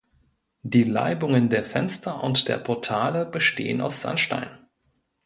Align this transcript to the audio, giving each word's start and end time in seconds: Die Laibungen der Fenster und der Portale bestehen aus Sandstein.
Die 0.63 0.81
Laibungen 0.81 1.49
der 1.51 1.63
Fenster 1.63 2.23
und 2.23 2.47
der 2.47 2.57
Portale 2.57 3.23
bestehen 3.23 3.81
aus 3.81 4.01
Sandstein. 4.01 4.49